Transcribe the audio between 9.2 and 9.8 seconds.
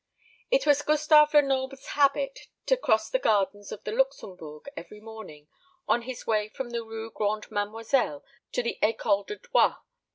de Droit.